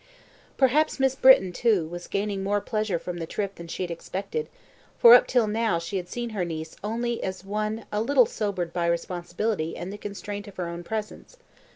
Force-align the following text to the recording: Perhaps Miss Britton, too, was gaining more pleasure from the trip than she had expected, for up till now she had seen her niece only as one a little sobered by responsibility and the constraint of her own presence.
Perhaps 0.57 0.99
Miss 0.99 1.13
Britton, 1.13 1.51
too, 1.53 1.87
was 1.87 2.07
gaining 2.07 2.41
more 2.41 2.59
pleasure 2.59 2.97
from 2.97 3.17
the 3.17 3.27
trip 3.27 3.53
than 3.53 3.67
she 3.67 3.83
had 3.83 3.91
expected, 3.91 4.49
for 4.97 5.13
up 5.13 5.27
till 5.27 5.45
now 5.45 5.77
she 5.77 5.97
had 5.97 6.09
seen 6.09 6.31
her 6.31 6.43
niece 6.43 6.75
only 6.83 7.21
as 7.23 7.45
one 7.45 7.85
a 7.91 8.01
little 8.01 8.25
sobered 8.25 8.73
by 8.73 8.87
responsibility 8.87 9.77
and 9.77 9.93
the 9.93 9.99
constraint 9.99 10.47
of 10.47 10.55
her 10.55 10.67
own 10.67 10.83
presence. 10.83 11.37